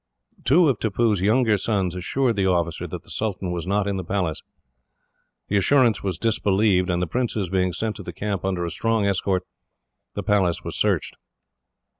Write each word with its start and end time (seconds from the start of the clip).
Two 0.45 0.67
of 0.67 0.79
Tippoo's 0.79 1.21
younger 1.21 1.59
sons 1.59 1.93
assured 1.93 2.35
the 2.35 2.47
officer 2.47 2.87
that 2.87 3.03
the 3.03 3.09
Sultan 3.11 3.51
was 3.51 3.67
not 3.67 3.87
in 3.87 3.97
the 3.97 4.03
Palace. 4.03 4.41
The 5.47 5.57
assurance 5.57 6.01
was 6.01 6.17
disbelieved, 6.17 6.89
and, 6.89 7.03
the 7.03 7.05
princes 7.05 7.51
being 7.51 7.71
sent 7.71 7.97
to 7.97 8.03
the 8.03 8.11
camp 8.11 8.43
under 8.43 8.65
a 8.65 8.71
strong 8.71 9.05
escort, 9.05 9.43
the 10.15 10.23
Palace 10.23 10.63
was 10.63 10.75
searched. 10.75 11.17